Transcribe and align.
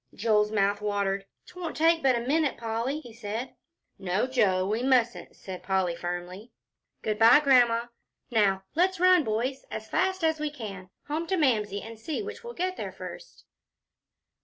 Joel's 0.15 0.51
mouth 0.51 0.81
watered. 0.81 1.27
"'Twon't 1.45 1.77
take 1.77 2.01
but 2.01 2.15
a 2.15 2.21
minute, 2.21 2.57
Polly," 2.57 3.01
he 3.01 3.13
said. 3.13 3.53
"No, 3.99 4.25
Joe, 4.25 4.67
we 4.67 4.81
mustn't," 4.81 5.35
said 5.35 5.61
Polly, 5.61 5.95
firmly. 5.95 6.49
"Good 7.03 7.19
by, 7.19 7.39
Grandma. 7.39 7.85
Now, 8.31 8.63
let's 8.73 8.99
run, 8.99 9.23
boys, 9.23 9.63
as 9.69 9.87
fast 9.87 10.23
as 10.23 10.39
we 10.39 10.49
can, 10.49 10.89
home 11.07 11.27
to 11.27 11.37
Mamsie, 11.37 11.83
and 11.83 11.99
see 11.99 12.23
which 12.23 12.43
will 12.43 12.53
get 12.55 12.77
there 12.77 12.91
first." 12.91 13.45